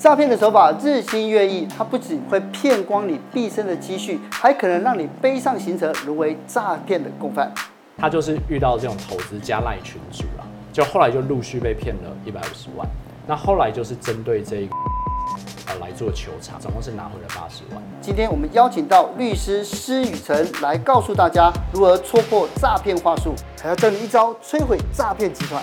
[0.00, 7.52] 诈骗的手法日新月异，它不仅会骗光你毕生的积蓄，还可能让你背上行程，沦为诈骗的共犯。
[7.98, 12.88] 他就是遇到这种投资加赖群主啊，就后来就陆续被骗了一百五十万。
[13.26, 14.74] 那后来就是针对这一个
[15.66, 17.82] 呃来做球场，总共是拿回了八十万。
[18.00, 25.62] 今天我们邀请到律师施雨辰来告诉大家如何戳破诈骗话术，还要教你一招摧毁诈骗集团。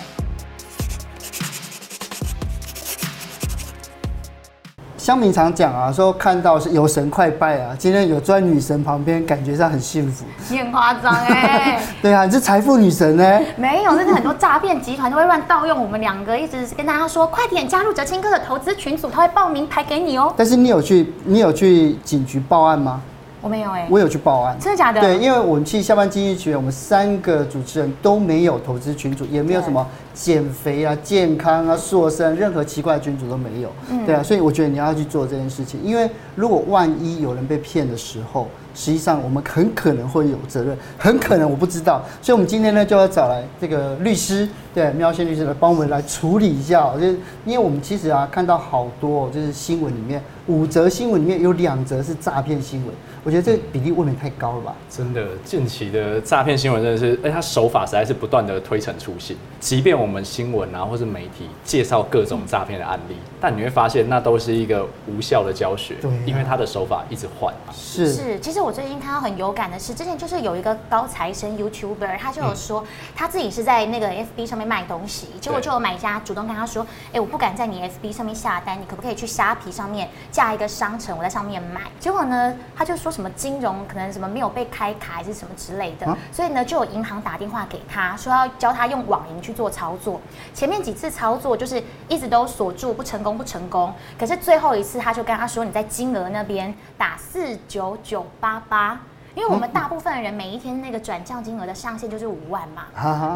[5.08, 7.74] 乡民常讲啊，说看到是有神快拜啊。
[7.78, 10.26] 今天有坐在女神旁边，感觉上很幸福。
[10.50, 11.80] 你很夸张哎。
[12.02, 13.46] 对啊，你是财富女神呢、欸？
[13.56, 20.30] 没有，那是很多诈骗集团都会乱盗用我们两个，一直跟大家说，快点加入哲青哥的投资群组，他会报名牌给你哦。
[20.36, 23.00] 但是你有去，你有去警局报案吗？
[23.40, 25.00] 我没有哎、欸，我有去报案，真的假的？
[25.00, 33.70] 对，因为我们去下班经济学，我们三个主持人都没有投资群组，也没有什么减肥啊、健康啊、塑身，任何奇怪的群组都没有。
[33.90, 52.92] 嗯，对啊，所以我觉得你要去做这件事情，因为如果万一有人被骗的时候，实际上我们很可能会有责任，很可能我不知道，所以我们今天呢就要找来这个律师，对，苗宪律师来帮我们来处理一下，就是因为我们其实啊看到好多就是新闻里面五则新闻里面有两则是诈骗新闻。
[53.28, 54.74] 我觉得这比例未免太高了吧？
[54.88, 59.36] 真的，近期的诈骗新闻真的是，哎，他手法实在是不断的推陈出新。
[59.60, 67.52] 即便我们新闻啊，或是媒体介绍各种诈骗的案例，但你会发现那都是一个无效的教学，对，因为他的手法一直换。
[67.70, 72.82] 是是，其实我最近看到很有感的是，之前就是有一个高材生 YouTuber，他就有说
[73.14, 81.82] 他自己是在那个 FB 上面卖东西，结果就有买家主动跟他说，哎，我不敢在你 FB 上面下单，你可不可以去虾皮上面架一个商城，我在上面买？
[82.00, 83.12] 结果呢，他就说。
[83.18, 90.20] 什么金融可能什么没有被开卡还是什么之类的，啊、所以呢就有银行打电话给他说要教他用网银去做操作。
[90.54, 99.00] 前面几次操作就是一直都锁住不成功不成功，可是最后一次他就跟他说，你在金额那边打四九九八八。
[99.38, 102.86] 因为我们大部分的人每一天那个转账金额的上限就是五万嘛，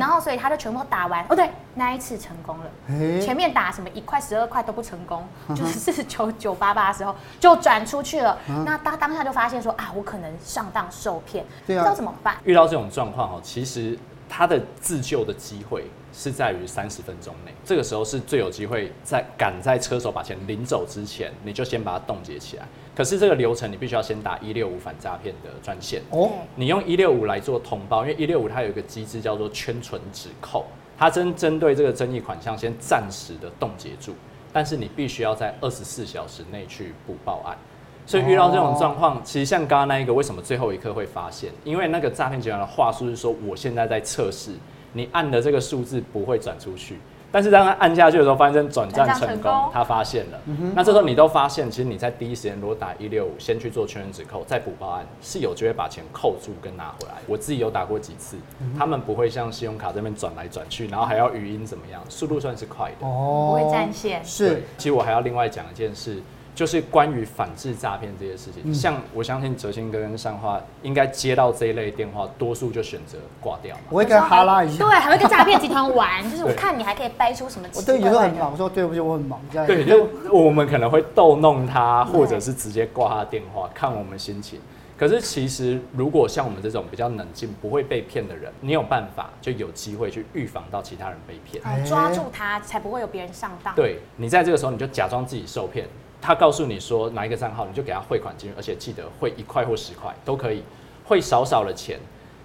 [0.00, 1.24] 然后所以他就全部打完。
[1.28, 8.36] 哦，对，那一次成功了，前面打什么一块十二块都不成功，就是四九九八八的时候就转出去了。
[8.66, 12.34] 那他当下就发现说啊，我可能上当受骗，不知道怎么办。
[12.42, 13.96] 遇到这种状况哦，其实
[14.28, 22.66] 他的自救的机会是在于三十分钟内，这个时候是最有机会在赶在车手把钱领走之前，你就先把它冻结起来。
[22.94, 26.30] 可是这个流程你必须要先打一六五反诈骗的专线哦。
[26.54, 30.66] 你用一六五来做通报，因为一六五它有一个机制叫做圈存止扣，
[30.98, 34.14] 它针针对这个争议款项先暂时的冻结住，
[34.52, 37.56] 但是你必须要在二十四小时内去补报案。
[38.04, 41.50] 所以遇到这种状况，其实像刚刚那一个，为什么最后一刻会发现？
[41.64, 44.50] 因为那个诈骗集团的话术是说，我现在在测试，
[44.92, 46.98] 你按的这个数字不会转出去。
[47.32, 50.38] 但是当他按下去的时候，发现转账成功，他发现了。
[50.74, 57.14] 那这时候你都发现，其实你在第一时间如果打一六五，先去做全员止扣，再补报案，是有机会把钱扣住跟拿回来。
[57.26, 58.36] 我自己有打过几次，
[58.78, 63.06] 他们不会像信用卡这边转来转去，然后还要语音怎么样，速度算是快的。
[63.06, 64.22] 哦，不会占线。
[64.22, 64.62] 是。
[64.76, 66.22] 其实我还要另外讲一件事。
[66.54, 73.74] 就是关于反制诈骗这些事情，嗯、像我相信哲兴哥跟上花应该接到这一类电话，多数就选择挂掉。
[73.88, 77.66] 我会跟他哈拉一下，对，还会跟诈骗集团玩， 就是我看你还可以掰出什么。
[77.74, 79.66] 我对有时候很忙，我说对不起，我很忙这样。
[79.66, 84.60] 对，就我们可能会逗弄他，或者是直接挂他的电话，看我们心情。
[84.98, 93.74] 可是其实如果像我们这种比较冷静、不会被骗的人，你有办法就有机会去预防到其他人被骗，抓住他才不会有别人上当。
[93.74, 95.88] 对，你在这个时候你就假装自己受骗。
[96.22, 100.62] 他告诉你说哪一个账号，你就给他汇款进去，而且记得汇一块或十块都可以，
[101.04, 101.98] 汇少少的钱。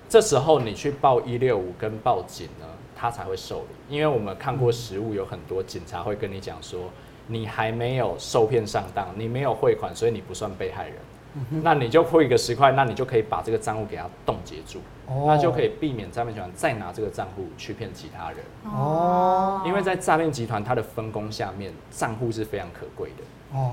[0.09, 3.95] 这时候你去报一六五跟报警呢，他才会受理。
[3.95, 6.89] 因为我们看过实务，有很多警察会跟你讲说，
[7.27, 10.95] 你还没有受骗上当，你没有汇款，所以你不算被害人。
[11.61, 14.79] 那你就汇一个十块，那你就可以把这个账户给他冻结住，
[15.27, 18.39] 那就可以避免诈骗集团再拿这个账户去骗其他人。
[18.63, 23.23] 哦，因为在诈骗集团它的分工下面，账户是非常可贵的。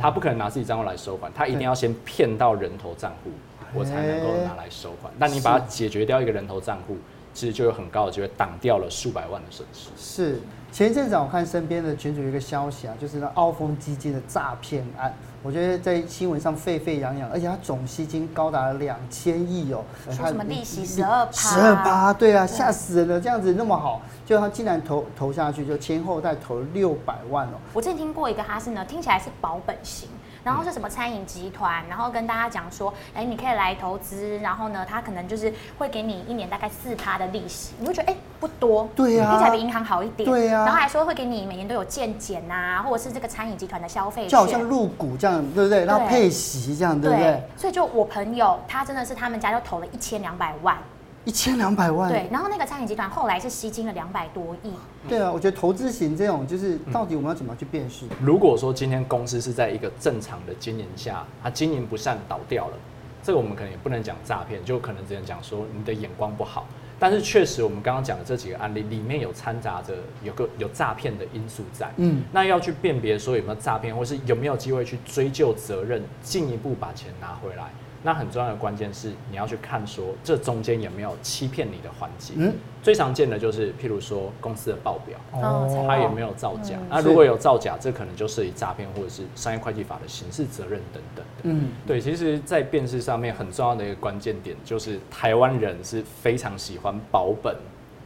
[0.00, 3.30] 他不可能拿自己账户来收款，他一定要先骗到人头账户，
[3.72, 5.12] 我才能够拿来收款。
[5.18, 6.96] 但你把它解决掉一个人头账户，
[7.32, 9.90] 其实就有很高的机会挡掉了数百万的损失。
[9.96, 10.40] 是，
[10.74, 15.14] 前一阵子我看身边的群主有一个消息啊，就是那澳丰基金的诈骗案。
[15.40, 19.84] 我觉得在新闻上沸沸扬扬，而且它总吸金高达两千亿哦。
[20.10, 21.32] 说什么利息十二趴？
[21.32, 23.20] 十二趴，对啊，吓死人了！
[23.20, 27.52] 这样子那么好，就他竟然投投下去，就前后代投六百万哦。
[27.72, 30.08] 我之前听过一个，哈是呢，听起来是保本型。
[30.44, 45.84] 然后是什么餐饮集团，然后跟大家讲说，哎，你可以来投资，然后呢，他可能就是会给你一年大概四趴的利息，你会觉得哎不多，对呀，听起来比银行好一点，对呀，然后还说会给你每年都有健检啊，或者是这个餐饮集团的消费，就好像入股这样，对不对？
[45.86, 47.42] 然后配息这样，对不对？
[47.56, 50.76] 所以就我朋友，他真的是他们家就投了一千两百万。
[51.24, 54.70] 一千两百万，对，然后那个餐饮集团后来是吸金了两百多亿。
[55.08, 58.04] 对啊，我觉得投资型这种，就是到底我们要怎么去辨识？
[58.20, 62.74] 如果说今天公司是在一个正常的经营下，它经营不善倒掉了，
[63.22, 66.66] 这个我们可能也不能讲诈骗，就可能只能讲说你的眼光不好。
[66.96, 71.90] 但是确实，我们刚刚讲的这几个案例里面有掺杂着有个有诈骗的因素在。
[71.96, 77.64] 嗯，那要去辨别说有没有诈骗，或是有没有机会去追究责任，进一步把钱拿回来。
[78.06, 82.34] 那很重要的关键是，你要去看说这中间有没有欺骗你的环节。
[82.36, 82.52] 嗯，
[82.82, 86.76] 最常见的就是，譬如说公司的报表，哦，它有没有造假？
[86.90, 91.42] 那如果有造假，这可能就涉及诈骗或者是商业会计法的刑事责任等等的。
[91.44, 97.56] 嗯，对，其实，在辨识上面很重要的一个关键点，就是台湾人是非常喜欢保本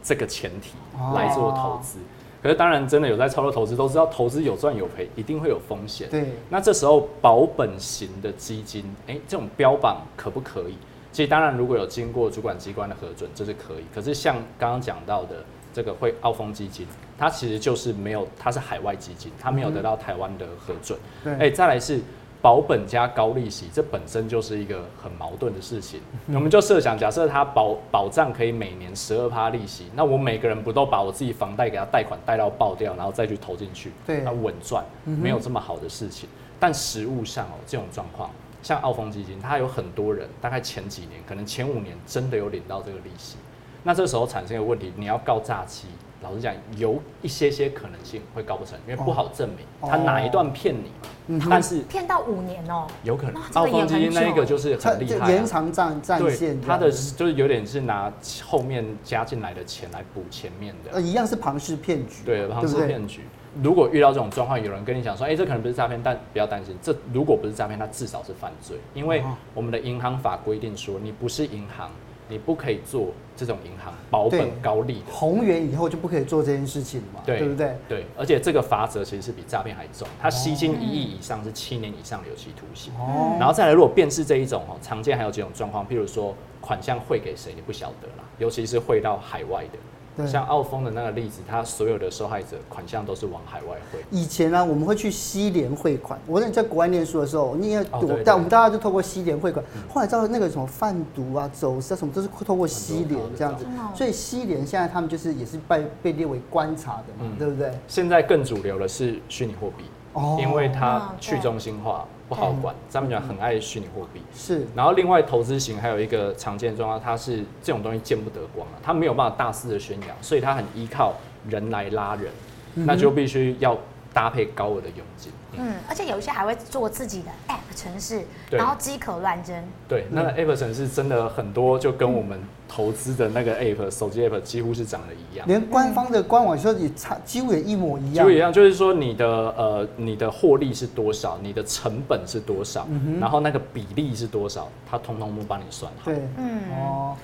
[0.01, 0.75] 这个前提
[1.13, 1.99] 来做投资。
[2.41, 6.09] 可是当然，真的有在操作投资，都知道投资有赚有赔，一定会有风险。
[6.09, 10.75] 对，那这时候保本型的基金，哎、欸，这种标榜可不可以？
[11.11, 13.83] 其实当然，如果有经过主管机关的核准，这是可以。
[13.93, 15.43] 可是像刚刚讲到的
[15.73, 16.87] 这个会澳丰基金，
[17.17, 20.97] 它其实就是没有，它是海外基金，它没有得到台湾的核准。
[21.23, 21.99] 对，哎，再来是。
[22.41, 25.99] 保本加高利息，这本身就是一个很矛盾的事情。
[26.33, 36.29] 我们就设想，假设它保保障可以每年十二趴利息，那我每个人不都把我自己房贷给他贷款贷到爆掉，然后再去投进去，对，那稳赚，没有这么好的事情。
[36.59, 38.29] 但实务上哦，这种状况，
[38.63, 43.35] 像澳丰基金，它有很多人，大概前几年，可能前五年真的有领到这个利息，
[43.83, 45.87] 那这时候产生一个问题，你要告诈欺。
[46.21, 50.91] 老实讲，有一些些可能性会告不成，因为不好证明他哪一段骗你。
[51.27, 53.41] 嗯，但是骗到五年哦，有可能。
[53.53, 56.59] 澳丰基金那一个就是很厉害，延长战战线。
[56.59, 58.11] 他的就是有点是拿
[58.43, 60.91] 后面加进来的钱来补前面的。
[60.91, 62.23] 呃，一样是庞氏骗局。
[62.25, 63.21] 对，庞氏骗局。
[63.63, 69.23] 如果遇到这种状况，有人跟你讲说，哎，这可能不是诈骗，但不要担心，这如果不是诈骗，它至少是犯罪，因为
[69.53, 71.89] 我们的银行法规定说，你不是银行。
[72.29, 75.11] 你不可以做这种银行保本高利的。
[75.11, 77.21] 宏源以后就不可以做这件事情嘛？
[77.25, 77.75] 对，对不对？
[77.89, 82.93] 对，而且这个罚则其实是比诈骗还重，它吸金一亿以上是七年以上有期徒刑。
[82.93, 83.35] 哦。
[83.39, 89.79] 然后再来，如果辨识这一种哦，常见还有几种状况，譬如说款项汇给谁你不晓得啦，尤其是汇到海外的。
[90.27, 93.99] 像澳丰的那个例子，它所有的受害者款项都是往海外汇。
[94.11, 96.19] 以前呢、啊，我们会去西联汇款。
[96.25, 97.85] 我在在国外念书的时候，你也
[98.25, 99.63] 但我们大家就透过西联汇款。
[99.87, 103.65] 后来知道那个什么贩毒啊、走私啊什么，都是透过西联这样子。
[103.95, 107.71] 所以西联现在他们就是也是被被列为观察的嘛，对不对？
[107.87, 109.83] 现在更主流的是虚拟货币，
[110.13, 112.05] 哦，因为它去中心化。
[112.29, 114.21] 不好管，他们讲很爱虚拟货币。
[114.33, 121.15] 是，然后另外投资型还有一个常见状况，它是这种东西见不得光啊，它没有办法大肆的宣扬，所以它很依靠
[121.49, 122.31] 人来拉人，
[122.75, 123.75] 嗯、那就必须要
[124.13, 125.33] 搭配高额的佣金。
[125.57, 129.63] 嗯，而且有一些还会做自己的 App 城市，然后机可乱真。
[129.87, 138.13] 对，那个 App 城市真的很多，就跟我们投资的那个 App 手机 App 几乎是长得一样，连官方的官网说也差，几乎也一模一样。
[138.13, 146.11] 几乎一样，就是说你的呃你的获利是多少，你的成本是多少，嗯、然后那个比例是多少，它通通都帮你算好。
[146.11, 147.15] 对，嗯哦。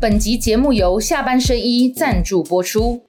[0.00, 3.02] 本集节目由下半身衣赞助播出。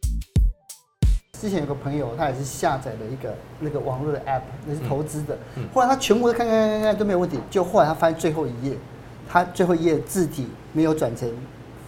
[1.43, 5.35] 之前有个朋友，他也是下载了一个那个网络的 app，那是投资的。
[5.57, 8.77] 嗯嗯、后来他全部都看看看看都没有问题，就后来他发现最后一页，
[9.27, 11.29] 他最后一页字体没有转成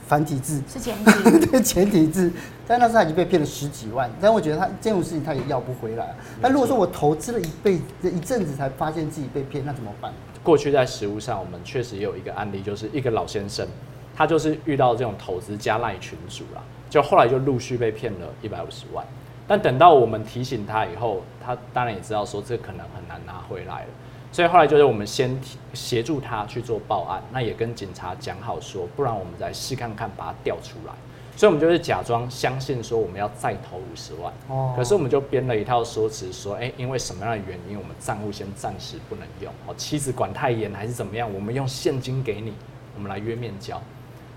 [0.06, 2.30] 繁体字，是简体， 对简体字。
[2.68, 4.12] 但那时候他已经被骗了十几万。
[4.20, 6.14] 但我觉得他这种事情他也要不回来。
[6.42, 10.12] 但如果说我投资了一辈子一阵子才发现自己被骗，那怎么办？
[10.44, 13.66] 过去在实务上，我们确实也有一个案例，就是一个老先生，
[14.14, 19.06] 他就是遇到这种投资加赖群主啦，就后来就陆续被骗了一百五十万。
[19.48, 23.88] 但等到我们提醒他以后，他当然也知道说这可能很难拿回来了，
[24.32, 25.40] 所以后来就是我们先
[25.74, 30.94] 协助他去做报案，那也跟警察讲好说，不然我们再试看看把他调出来。
[31.38, 42.54] 所以我们就是假装相信说我们要再投五十万，哦，可是我们就编了一套说辞说，哎，因为什么样的原因，我们账户先暂时不能用，哦，妻子管太严还是怎么样，我们用现金给你，
[42.96, 43.82] 我们来约面交，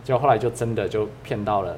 [0.02, 1.76] 结果后来就真的就骗到了。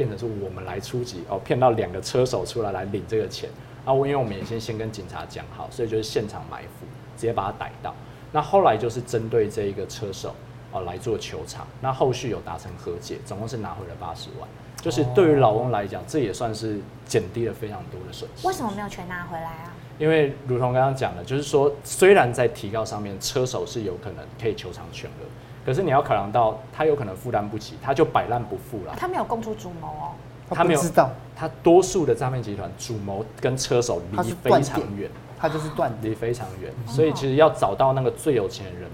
[0.00, 3.50] 变成是我们来出击哦，骗到两个车手出来来领这个钱
[3.84, 3.92] 啊！
[3.92, 6.86] 我因为我们也先先跟警察讲好，所以就是现场埋伏，
[7.18, 7.94] 直接把他逮到。
[8.32, 10.34] 那后来就是针对这一个车手
[10.72, 14.48] 哦来做球场，那后续有达成和解，总共是拿回了八十万。
[14.80, 18.46] 就是对于老翁来讲，这也算是减低了非常多的损失。
[18.46, 19.74] 为什么没有全拿回来啊？
[19.98, 25.28] 因为如同刚刚讲的，就是说，虽然在提告上面，车手是有可能可以求偿全额，
[25.64, 28.94] 可是你要考量到他有可能负担不起，他就摆烂不付了。
[28.96, 30.12] 他没有供出主谋哦，
[30.50, 38.88] 他没有知道，他多数的诈骗集团主谋跟车手离非常远，他就是断离非常远，所以其实要找到那个最有钱的人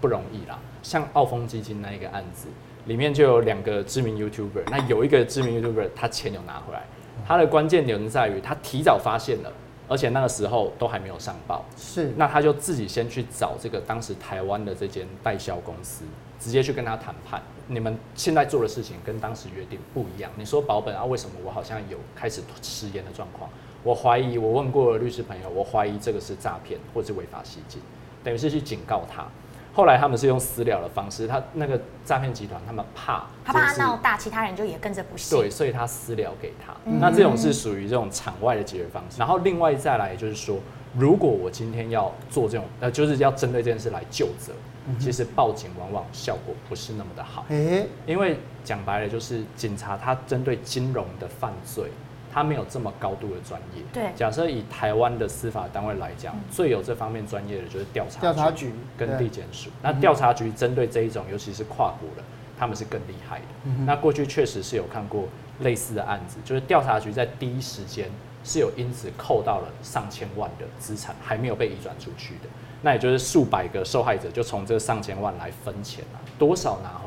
[0.00, 0.58] 不容易啦。
[0.82, 2.48] 像澳丰基金那一个案子，
[2.86, 6.82] 里面就有两个知名 YouTuber，那有一个知名 YouTuber 他钱有拿回来，
[7.26, 9.52] 他的关键点在于他提早发现了。
[9.88, 16.04] 而且那个时候都还没有上报，是，那他就自己先去找这个当时台湾的这间代销公司，
[16.40, 17.42] 直接去跟他谈判。
[17.66, 20.30] 你们现在做的事情跟当时约定不一样。
[20.36, 23.50] 你说保本啊，为什么我好像有开始食言的状况？
[23.82, 27.80] 我怀疑，我问过了律师朋友，我怀疑这个是诈骗或是违法吸金，
[28.22, 29.26] 等于是去警告他。
[29.74, 35.38] 后来他们是用私了的方式，他那个诈骗集团他们怕他怕他闹大，其他人就也跟着不信。
[35.38, 36.74] 对，所以他私了给他。
[36.84, 39.18] 嗯、那这种是属于这种场外的解决方式。
[39.18, 40.58] 然后另外再来就是说，
[40.94, 44.52] 如果我今天要做这种，呃，就是要针对这件事来就责，
[44.88, 47.46] 嗯、其实报警往往效果不是那么的好。
[47.48, 51.84] 欸、因为讲白了就是警察他针对金融的犯罪。
[52.32, 53.82] 他没有这么高度的专业。
[53.92, 59.68] 对，假设以台湾的司法单位来讲，最有这方面专业的就是调查调查局跟地检署。
[59.82, 62.22] 那调查局针对这一种，尤其是跨国的，
[62.58, 63.44] 他们是更厉害的。
[63.84, 65.28] 那过去确实是有看过
[65.60, 68.10] 类似的案子，就是调查局在第一时间
[68.42, 72.48] 是有因此扣到了上千万的资产，还没有被移转出去的。
[72.84, 77.01] 那也就是数百个受害者就从这上千万来分钱啊，多少拿回一点。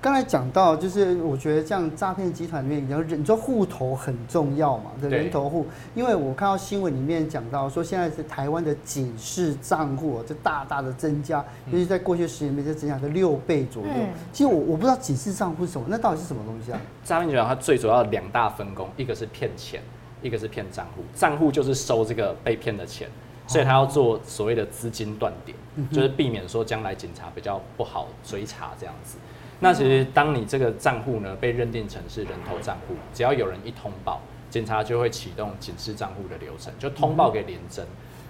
[0.00, 13.92] 刚才讲到，就是我觉得这样诈骗集团里面，然后你说户头很重要嘛，对人头户，因为我看到新闻里面讲到说，现在是台湾的警示账户这大大的增加，尤其在过去十年里面就增加了六倍左右。
[14.32, 16.80] 其实我我不知道警示账户是什么，那到底是什么东西啊？
[17.02, 19.82] 诈骗集团它最主要的两大分工，一个是骗钱，
[20.22, 21.02] 一个是骗账户。
[21.12, 23.08] 账户就是收这个被骗的钱，
[23.48, 25.58] 所以他要做所谓的资金断点，
[25.90, 29.18] 就是避免说将来警察比较不好追查这样子。
[29.60, 37.84] 那其实，当你这个账户呢被认定成是人头账户，只要有人一通报，警察就会启动警示账户的流程，就通报给联征。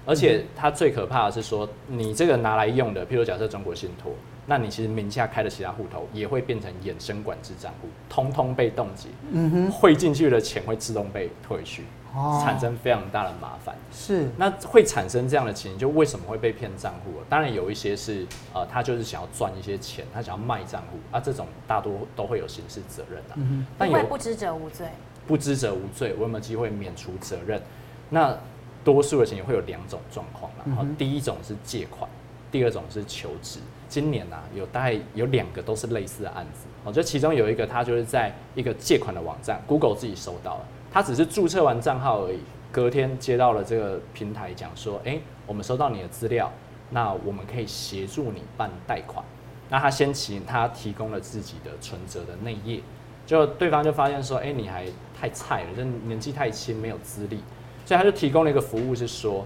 [0.06, 4.10] 而且，它最可怕的是说，你这个拿来用的，譬如假设中国信托，
[4.46, 9.10] 那你其实名下开的其他户头也会变成衍生管制账户，通通被冻结。
[9.70, 11.82] 汇进去的钱会自动被退去。
[12.14, 17.12] 产生非常大的麻烦，是那会产生这样的情形，就为什么会被骗账户？
[17.28, 23.34] 当然有一些是呃，他就是想要赚一些钱，他想要卖账户啊，这种大多都会有刑事责任的。
[23.36, 24.86] 嗯、但有不知者无罪，
[25.26, 27.60] 不知者无罪，我有没有机会免除责任？
[28.10, 28.34] 那
[28.82, 32.08] 多数的情形会有两种状况，然后第一种是借款，
[32.50, 33.60] 第二种是求职。
[33.88, 40.60] 今年啊，有大概有两个都是类似的案子，我觉得其中有一个他就是在一个借款的网站，Google 自己收到了。
[40.90, 42.38] 他只是注册完账号而已，
[42.72, 46.50] 隔天接到了这个平台讲说，哎、我们收到你的资料，
[46.90, 49.24] 那我们可以协助你办贷款。
[49.70, 52.80] 那他先请他提供了自己的存折的内页，
[53.26, 54.86] 就对方就发现说，哎、你还
[55.18, 57.38] 太菜了，这年纪太轻，没有资历，
[57.84, 59.44] 所以他就提供了一个服务，是说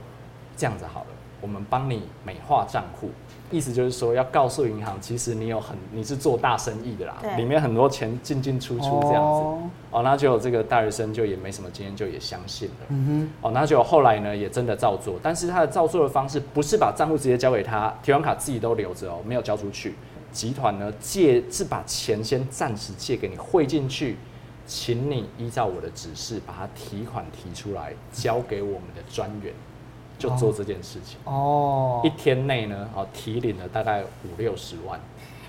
[0.56, 1.06] 这样子好了，
[1.42, 3.10] 我们帮你美化账户。
[3.50, 9.70] 意思就是说，要告诉银行，其实你有很你是做大生意的啦，里面很多钱进进出出这样子。
[9.90, 12.86] 哦，那就这个大学生就也没什么经验，就也相信了。
[12.88, 13.30] 嗯哼。
[13.42, 19.94] 哦，那就后来呢，也真的照做，但是他的照做的方式不是把账户直接交给他，提款卡自己都留着哦，没有交出去。
[20.32, 24.16] 集团呢借是把钱先暂时借给你汇进去，
[24.64, 29.52] 请你依照我的指示把它提款提出来，交给我们的专员。
[30.18, 35.00] 就做这件事情哦，一天内呢，哦，提领了大概五六十万。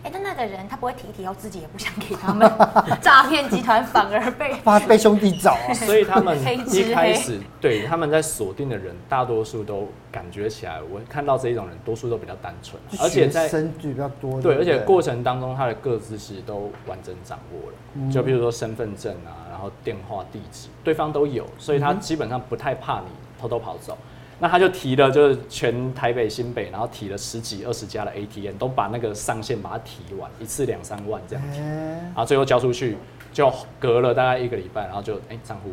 [0.03, 2.51] 哎，但那个人他不会提一提后自己也不想给他们，
[2.99, 5.71] 诈骗集团反而被 怕被兄弟找啊。
[5.73, 14.41] 所以他们一开始对他们在锁定的人，大多数都感觉起来，我看到这一种人，多数都比较单纯，而且在生比较多。
[14.41, 23.07] 对，而且过程当中他的各自其实都完整掌握了，就比如说身份证啊，然后电话地址，对方都有，所以他基本上不太怕你
[23.39, 23.97] 偷偷跑走。
[24.39, 32.97] 那他就提了，就是全台北、新北，然后提了十几、二十家的 ATM，都把那个上限把它提完，一次两三万这样子，然后最后交出去，
[33.31, 35.71] 就隔了大概一个礼拜，然后就哎账户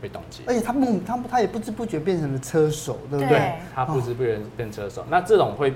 [0.00, 0.42] 被冻结。
[0.46, 3.38] 而且他们他他也不知不觉变成了车手，对不对？
[3.38, 5.72] 对他不知不觉变车手，那这种会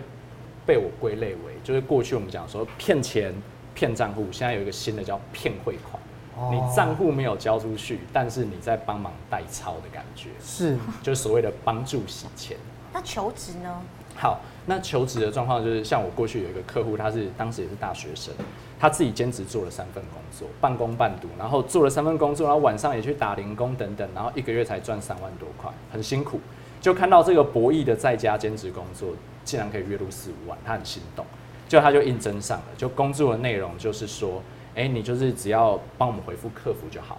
[0.66, 3.32] 被我归类为，就是过去我们讲说骗钱、
[3.74, 6.01] 骗账户，现在有一个新的叫骗汇款。
[6.50, 12.56] 你账户没有交出去，但是你在帮忙代操的感觉，是，就是所谓的帮助洗钱。
[12.92, 13.80] 那求职呢？
[14.14, 18.32] 好，那求职的状况就是，像我过去有一个客户，他是当时也是大学生，
[18.78, 26.38] 他自己兼职做了三份工作，半工半读，然后做了三份工作，然后晚上也去打零工等等，然后一个月才赚三万多块，很辛苦。
[26.80, 29.10] 就看到这个博弈的在家兼职工作
[29.44, 31.24] 竟然可以月入四五万，他很心动，
[31.68, 34.42] 就他就应征上了，就工作的内容就是说，
[34.74, 37.18] 哎，你就是只要帮我们回复客服就好。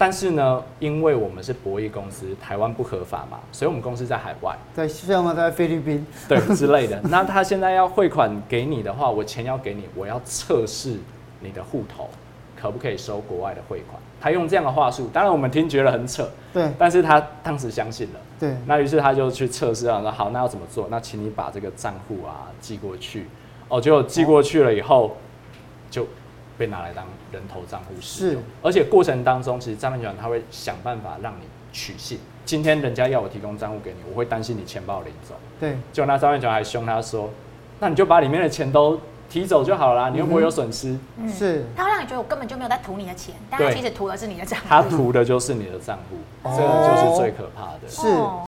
[0.00, 7.00] 但是呢，因为我们是博弈公司，台湾不合法嘛，所以我们公司在海外，对，像我在菲律宾，对之类的。
[7.10, 10.96] 那他现在要汇款给你的话，我钱要给你，我要测试
[11.40, 12.08] 你的户头
[12.56, 14.00] 可不可以收国外的汇款。
[14.20, 18.54] 他用这样的话术，当然我们听觉得很扯，对，但是他当时相信了，对。
[18.66, 20.86] 那于是他就去测试啊，说好，那要怎么做？
[20.88, 23.26] 那请你把这个账户啊寄过去。
[23.68, 25.16] 哦，结果寄过去了以后，
[25.90, 26.06] 就。
[26.58, 32.18] 被拿来当人头账户使用，而且过程当中，其实诈骗集团他会想办法让你取信。
[32.44, 35.34] 今天人家要我提供账户给你，我会担心你钱把我领走。
[35.60, 37.30] 对，就那诈骗集团还凶他说
[37.78, 38.98] ：“那你就把里面的钱都
[39.28, 40.98] 提走就好了，你又不会有损失。
[41.16, 44.66] 嗯”是，他会让你觉得我根本就没有在图你的钱，但他其实图的是你的账户。
[44.68, 46.16] 他图的就是你的账户，
[46.56, 47.88] 这个就是最可怕的。
[47.88, 48.47] 是。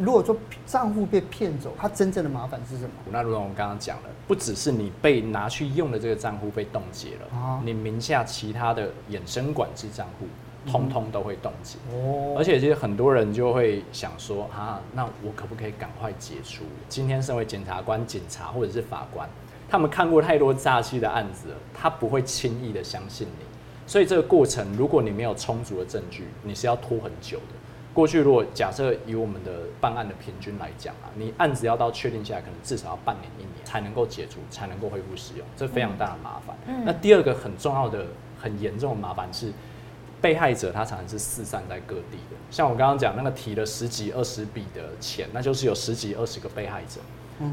[0.00, 0.36] 如果说
[0.66, 2.90] 账户被骗走，它真正的麻烦是什么？
[3.10, 10.26] 那如同我们刚刚讲了，不只是你被拿去用的这个账户被冻结了，啊、你名下其他的衍生管制账户，
[10.70, 11.78] 通通都会冻结。
[11.92, 16.64] 哦，而且其实很多人就会想说啊，那我可不可以赶快解除？
[16.88, 19.28] 今天身为检察官、警察或者是法官，
[19.68, 23.44] 他们看过太多诈欺的案子了，他不会轻易的相信你。
[23.86, 27.57] 所以这个过程，如果你没有充足的证据，你是要拖很久的。
[27.98, 29.50] 过去如果假设以我们的
[29.80, 36.56] 办案的平均来讲啊，你案子要到确定下来，可能至少要半年一年才能够解除，才能够恢复使用，这非常大的麻烦。
[36.68, 38.06] 嗯、那第二个很重要的、
[38.40, 39.50] 很严重的麻烦是，
[40.20, 42.36] 被害者他常常是四散在各地的。
[42.52, 47.00] 像我刚刚讲那个提了十几二十笔的钱，那就是有十几二十个被害者。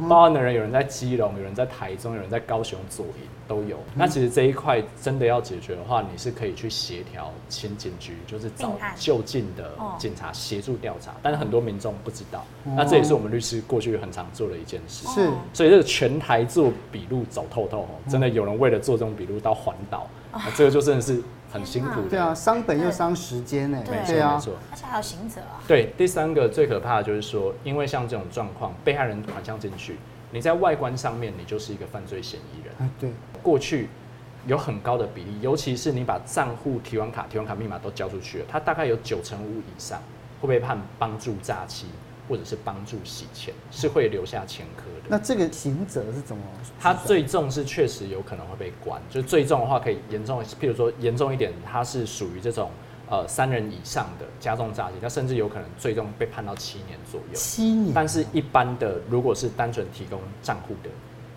[0.08, 3.78] 报案的人有人在基隆，有人在台中，有人在高雄左营都有。
[3.94, 11.14] 那其实这一块真的要解决的话，你是可以去协调前警局，就是找就近的警察协助调查。
[11.22, 15.08] 但是很多民众不知道，那这也是我们律师过去很常做的一件事。
[15.08, 21.22] 是，所以这个全台做笔录走透透，真的有人为了做这种笔录到环岛，那这个就真的是。
[21.54, 23.82] 很辛苦的，对啊，伤本又伤时间呢。
[23.86, 24.34] 对，对啊，
[24.72, 25.64] 而且还有行者啊。
[25.66, 29.96] 对，第三个最可怕的就是说，因为像这种状况，被害人款项进去，
[30.32, 32.76] 你在外观上面，你就是一个犯罪嫌疑人。
[32.78, 33.10] 啊，对。
[33.46, 33.88] 过去
[34.48, 40.02] 有很高的比例，尤其是你把账户、提款卡、提款卡密码都交出去了，他大概有九成五以上
[40.42, 41.86] 会被判帮助诈欺。
[42.28, 45.10] 或者是帮助洗钱，是会留下前科的。
[45.10, 46.42] 那这个刑责是怎么？
[46.80, 52.72] 他最重是确实有可能会被关，就最重的话可以严重，譬如说严重一点，他是属于这种
[53.12, 57.36] 呃三人以上的加重诈欺，他甚至有可能最终被判到七年左右。
[57.36, 57.94] 七年。
[57.94, 60.90] 但是一般的，如果是单纯提供账户的，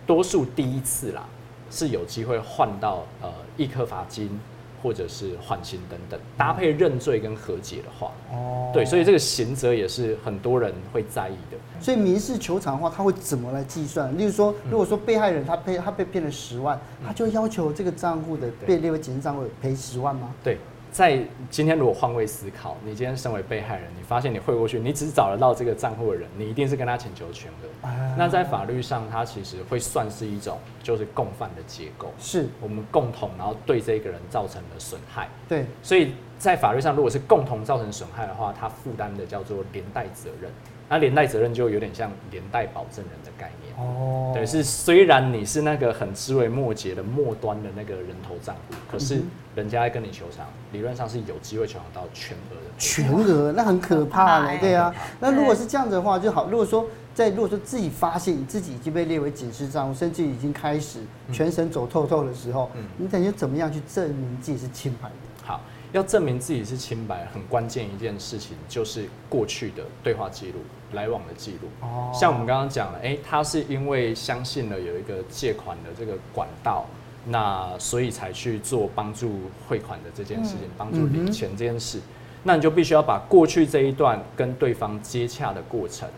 [0.07, 1.23] 多数第一次啦
[1.71, 4.39] 是有机会换到呃一颗罚金。
[4.81, 11.59] 或者是缓刑等等，搭配认罪跟和解的话，哦，对，所以这个刑责也是很多人会在意的。
[11.81, 14.17] 所以民事求偿的话，他会怎么来计算？
[14.17, 20.33] 例如说，如果说被害人他被他被骗了十万，他就要求这个账户的被列为警示账户赔十万吗？
[20.45, 20.59] 对。
[20.91, 21.19] 在
[21.51, 27.87] 今天，如果换位思考，你今天身为被害人，你发现你汇过去，你只找得到这个账户的人，你一定是跟他请求全额。
[27.87, 35.29] 啊、那在法律上，他其实会算是一种就是共犯的结构，是我们共同然后对这个人造成的损害。
[35.49, 40.51] 对，所以在法律上，如果是共同造成损害的话，他负担的叫做连带责任。
[40.91, 49.23] 那连带责任就有点像连带保证人的概念哦，对，是虽然你是那个很枝微末节的末端的那个人头账户，可是
[49.55, 52.71] 人家在跟你求偿，理论上是有机会求偿到全额的。
[52.77, 54.95] 全额那很可怕嘞，对啊。
[55.21, 56.49] 那如果是这样子的话就好。
[56.51, 61.01] 如果说在如果说自己发现你自己已经被列为警示账户，甚至已经开始
[61.33, 65.15] 全身走透透的时候，你等于怎么样去证明自己是清白的？
[65.45, 65.61] 好。
[65.91, 70.59] 要证明自己是清白，很关键一件事情就是过去的对话记录、
[70.93, 71.69] 来往的记录。
[71.81, 76.87] 哦，像我们刚刚讲了，诶，他是因为相信了有一个借款的这个管道，
[77.27, 82.01] 那所以才去做帮助汇款的这件事情，帮助领钱这件事，
[82.43, 86.09] 那你就必须要把过去这一段跟对方接洽的过程。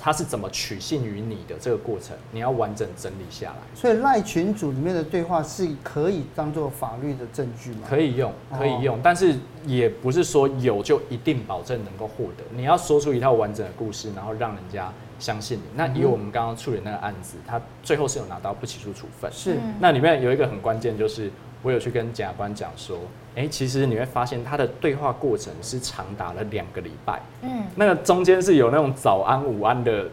[0.00, 3.58] 他是怎么取信于你的这个过程，你要完整整理下来。
[3.74, 7.80] 所以赖群组里面的对话是可以当做法律的证据吗？
[7.86, 9.36] 可以用，可以用，但是
[9.66, 12.44] 也不是说有就一定保证能够获得。
[12.56, 15.64] 你要说出一套完整的故事，然后让人家相信你。
[15.76, 19.30] 那以我们刚刚处理那个案子，他最后是有拿到不起诉处分。
[19.30, 21.30] 是，那里面有一个很关键，就是
[21.62, 22.98] 我有去跟检察官讲说。
[23.36, 27.22] 哎，其实你会发现他的对话过程是长达了两个礼拜。
[27.42, 30.08] 嗯，那个中间是有那种早安、午安的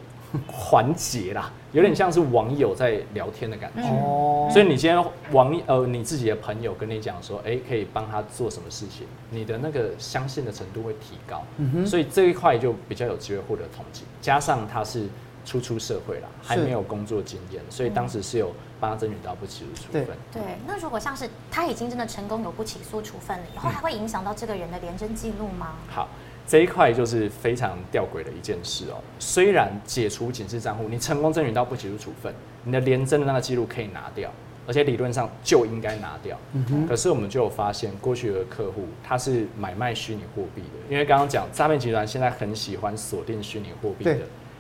[0.46, 3.82] 环节啦，有点像是网友在聊天的感觉。
[3.82, 11.42] 哦，所以你今天网呃你自己的朋友跟你讲说，哎、欸，可以帮他做什么事情，你的那个相信的程度会提高。
[11.58, 15.08] 嗯哼，所以这一块就比较有机会获得同情，加上他是
[15.48, 20.06] 初出社会啦，还没有工作经验，所以当时是有帮他争取到不起诉处分。
[20.34, 25.76] 对，那如果像是他已经真的成功有不起诉处分了以后，还会影响到这个人的廉征记录吗？
[25.90, 26.10] 好。
[26.50, 29.04] 这一块就是非常吊诡的一件事哦。
[29.20, 32.34] 虽然解除警示账户，你成功争取到不起诉处分，
[32.64, 34.32] 你的廉征的那个记录可以拿掉，
[34.66, 36.38] 而且理论上就应该拿掉。
[36.54, 36.88] 嗯哼。
[36.88, 44.18] 可是我们就有发现，过去的客户他是买卖虚拟货币的，因为刚刚讲诈骗集团现在很喜欢锁定虚拟货币的，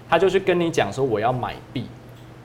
[0.09, 1.85] 他就去跟你讲说我要买币，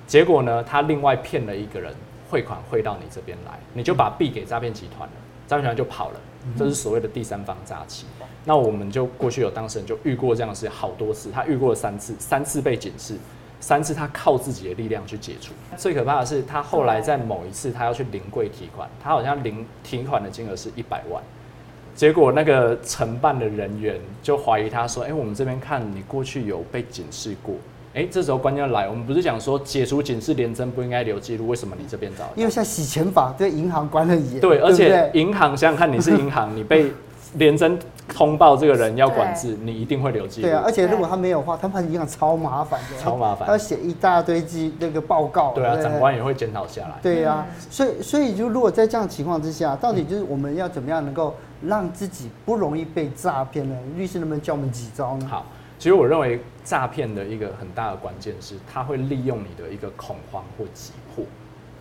[0.06, 1.94] 结果呢，他另外骗了一个人
[2.28, 5.14] 汇款汇到你这边来，你就把币给诈骗集团了，
[5.46, 6.20] 诈骗集团就跑了。
[6.58, 8.04] 这是所谓的第三方诈欺。
[8.44, 13.16] 那我们就过去有当事人就遇过这样的事好多次，他遇过了三次，三次被警示，
[13.60, 15.52] 三次他靠自己的力量去解除。
[15.76, 21.22] 最可怕的是，他后来在某一次他要去临柜提款，他好像临提款的金额是一百万，
[21.94, 27.54] 结果那个承办的人员就怀疑他说：“哎，我们这边看你过去有被警示过。”
[27.94, 32.24] 哎，这时候关键来，我们不是讲说解除警示连征不应该留记录，为什么你这边找？
[32.34, 34.40] 因为像洗钱法对银行管很严。
[34.40, 36.86] 对，而且银行想想看，你是银行，你被
[37.34, 37.78] 连征
[38.08, 40.48] 通报这个人要管制，你一定会留记录。
[40.48, 45.52] 对啊，而且如果他没有的话，他们银行超麻烦的，超麻烦，他要写一大堆记那个报告。
[45.52, 46.94] 对啊，长官也会检讨下来。
[47.02, 51.34] 对啊，所以所以就如果在这样的情况之下，到底就是我们要怎么样能够
[51.64, 53.76] 让自己不容易被诈骗呢？
[53.96, 55.26] 律师能不能教我们几招呢？
[55.28, 55.46] 好。
[55.78, 61.24] 其实我认为诈骗的一个很大的关键是，他会利用你的一个恐慌或急迫，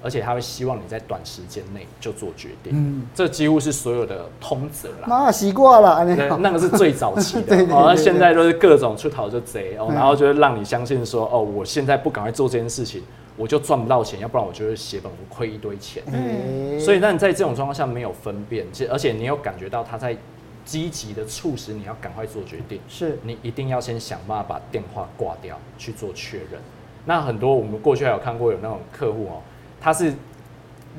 [0.03, 2.73] 而且他会希望你在短时间内就做决定。
[2.73, 5.05] 嗯，这几乎是所有的通则啦。
[5.07, 7.57] 那习惯了，对，那个是最早期的。
[7.73, 13.03] 哦，现在都是各种出逃就贼哦，然后就是让你相信说，哦，我现在不赶快做这件事情，
[13.37, 16.03] 我就赚不到钱，要不然我就会血本无亏一堆钱。
[16.07, 20.15] 嗯，所以那你在这种状况下没有分辨，其实而且你有感觉到他在。
[20.63, 26.61] 积极的促使你要赶快做决定，是你一定要先想办法把电话挂掉去做确认。
[27.03, 29.41] 那很多我们过去还有看过有那种客户哦，
[29.81, 30.13] 他是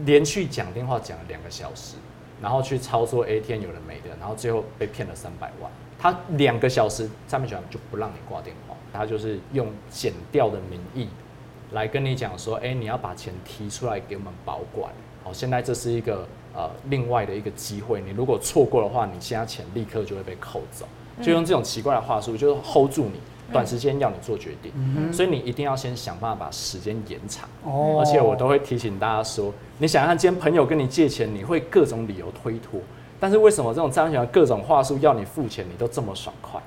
[0.04, 1.94] 连续讲电话讲了两个小时，
[2.42, 5.70] 然后去操作 ATM 有的没的，然后最后被骗了三百万。
[5.98, 11.08] 他两个小时上面讲就不让你挂电话，他就是用减掉的名义
[11.70, 14.92] 来跟你讲说，哎，你要把钱提出来给我们保管。
[15.24, 16.26] 好，现在这是一个。
[16.54, 20.86] 呃，另外的一个机会，你如果错过的话，你现在钱立刻就会被扣走。
[21.22, 23.18] 就用这种奇怪的话术，就是 hold 住你，
[23.50, 24.70] 短时间要你做决定。
[24.74, 27.48] 嗯、所以你一定要先想办法把时间延长。
[27.64, 27.96] 哦。
[27.98, 32.80] 而且我都会提醒大家说，你想看今天朋友跟你借钱，你会各种理由推脱，
[33.18, 36.60] 但是为什么这种诈骗集团各种话术要你付钱，你都这么爽快？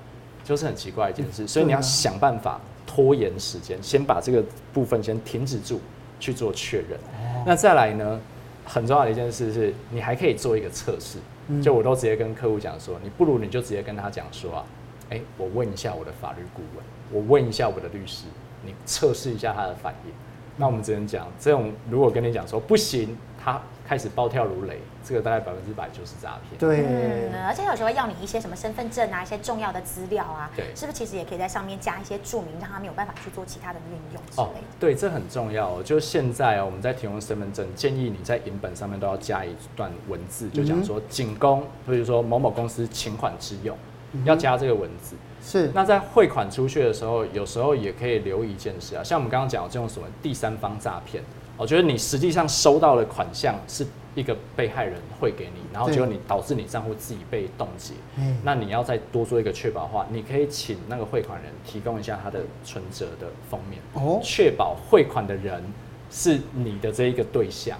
[0.43, 1.47] 就是很奇怪一件事。
[1.47, 5.79] 所以你要想办法拖延时间，先把这个部分先停止住
[6.19, 6.99] 去做确认。
[7.45, 8.19] 那再来呢？
[8.67, 11.19] 很重要的一件事是，你还可以做一个测试，
[11.61, 14.65] 就我都直接跟客户讲说，你不如你就直接跟他讲说啊，
[15.09, 18.25] 哎，我问一下我的法律顾问，我问一下我的律师，
[18.63, 20.11] 你测试一下他的反应。
[20.57, 23.61] 那我们只能讲，这种如果跟你讲说不行，他。
[23.87, 26.57] 开始暴跳如雷，这个大概百分之百就是诈骗。
[26.57, 34.43] 对，嗯，而且有时候要你一些什么身份证啊，一些重要的资料啊，对，是不是其实也可以在上面加一些注明，让他没有办法去做其他的运用之类的。
[34.43, 35.83] 哦，对，这很重要哦。
[35.83, 43.77] 就现在哦，我们在提供身份证，建议你在银本上面都要加一段文字，就讲说仅供，比如说某某公司请款之用，
[44.23, 45.15] 要加这个文字。
[45.43, 45.69] 是。
[45.73, 51.23] 那在汇款出去的时候，有时候也可以留意一件事啊，像我们刚刚讲的这种什么第三方诈骗。
[51.57, 57.93] 我觉得你实际上收到的款项是一个被害人汇给你，然后结果你导致你账户自己被冻结。
[58.17, 65.63] 嗯，那你要再多做一个确保的话，你可以请那个汇款人提供一下他的存折的封面，哦，确保汇款的人
[66.11, 67.77] 是你的这一个对象，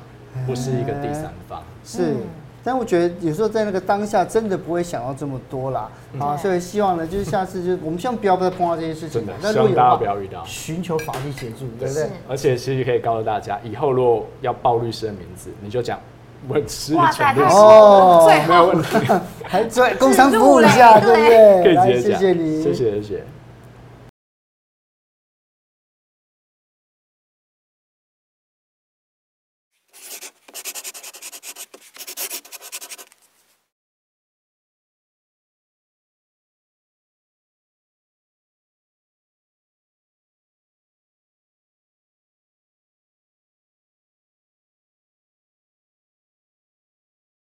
[0.47, 1.61] 不是一个第三方。
[1.83, 2.15] 是。
[2.65, 5.87] 但我觉得有时候在那个当下，真的不会想到这么多啦，
[6.19, 9.23] 啊，所以希望呢，就是下次就我们希望不要再碰到这些事情。
[9.23, 10.43] 真的，希望大家不要遇到。
[10.43, 12.09] 寻求法律协助，对不对？
[12.27, 15.99] 而且其实可以告诉大家，以后如果要报律师的名字，你就讲
[16.47, 18.97] 文思泉律师哦，没有问题。
[19.45, 21.63] 还对工商服务一下，对不对？
[21.63, 22.19] 可以直接讲。
[22.19, 23.23] 谢谢你，谢谢谢谢。